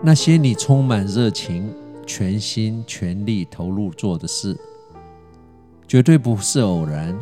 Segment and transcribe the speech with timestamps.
[0.00, 1.74] 那些你充满热情、
[2.06, 4.56] 全心全力投入做的事，
[5.88, 7.18] 绝对不是偶然，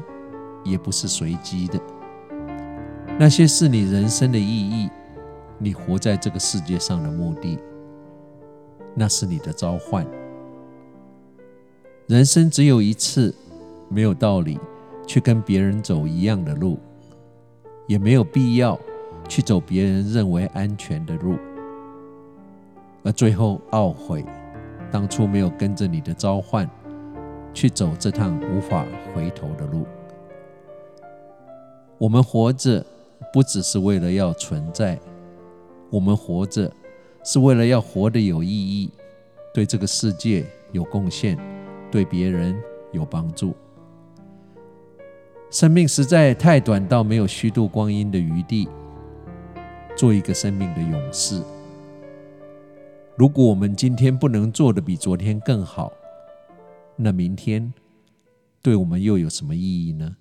[0.63, 1.81] 也不是随机的。
[3.19, 4.91] 那些是你人生的意义，
[5.59, 7.59] 你活在这个世界上的目的，
[8.95, 10.07] 那是你的召唤。
[12.07, 13.35] 人生只有一次，
[13.89, 14.61] 没有道理
[15.07, 16.79] 去跟别人走一样的路，
[17.87, 18.79] 也没有必要
[19.27, 21.37] 去走别人认为安全的路，
[23.07, 24.23] 而最后懊悔
[24.91, 26.69] 当初没有跟着你的召唤
[27.55, 28.85] 去走这趟无法
[29.15, 29.87] 回头的路。
[31.97, 32.85] 我们活着。
[33.33, 34.99] 不只是为了要存在，
[35.91, 36.71] 我们活着
[37.25, 38.91] 是为了要活得有意义，
[39.53, 41.37] 对这个世界有贡献，
[41.91, 42.59] 对别人
[42.93, 43.55] 有帮助。
[45.51, 48.69] 生命实在太短，到没有虚度光阴的余地，
[49.97, 51.43] 做一个生命的勇士。
[53.17, 55.91] 如果我们今天不能做得比昨天更好，
[56.97, 57.73] 那明天
[58.61, 60.17] 对我们又有什么意义呢？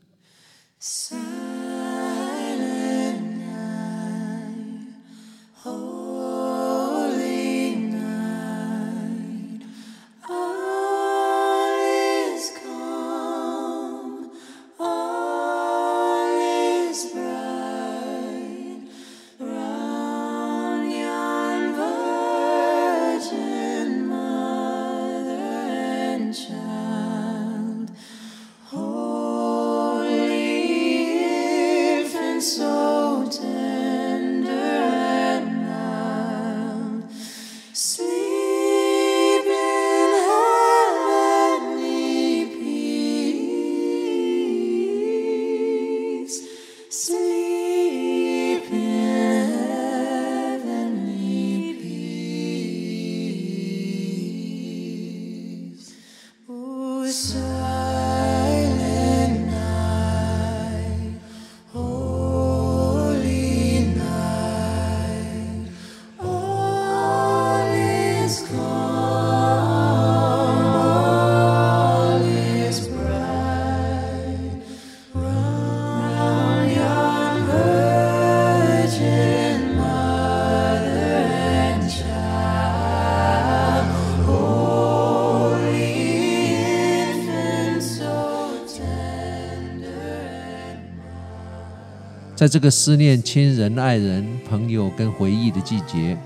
[92.36, 96.18] 在这个思念亲人、爱人、朋友跟回忆的季节，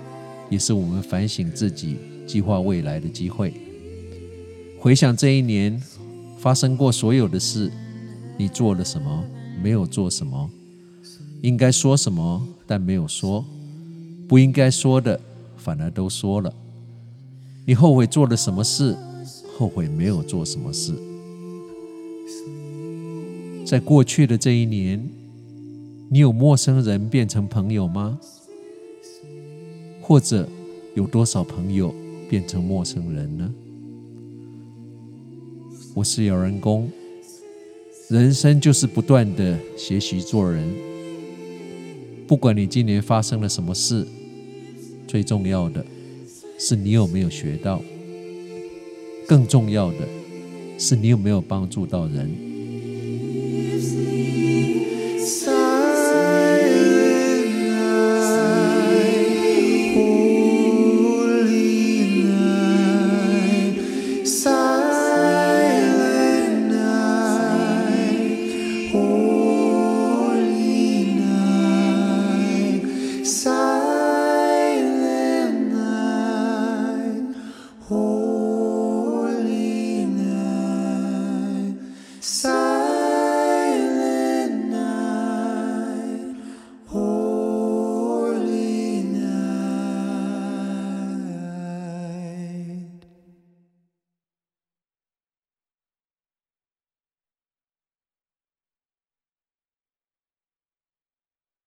[0.49, 3.53] 也是我们反省自己、计划未来的机会。
[4.79, 5.79] 回想这一年
[6.39, 7.71] 发生过所有的事，
[8.37, 9.23] 你做了什么？
[9.61, 10.49] 没有做什么？
[11.43, 13.45] 应该说什么但没有说？
[14.27, 15.21] 不应该说的
[15.57, 16.51] 反而都说了？
[17.67, 18.97] 你后悔做了什么事？
[19.55, 20.91] 后悔没有做什么事？
[23.63, 25.07] 在过去的这一年。
[26.11, 28.19] 你有陌生人变成朋友吗？
[30.01, 30.49] 或者
[30.95, 31.93] 有多少朋友
[32.27, 33.53] 变成陌生人呢？
[35.93, 36.89] 我是有人公，
[38.07, 40.67] 人生就是不断的学习做人。
[42.27, 44.07] 不管你今年发生了什么事，
[45.07, 45.85] 最重要的
[46.57, 47.83] 是你有没有学到，
[49.27, 50.07] 更重要的
[50.79, 52.48] 是你有没有帮助到人。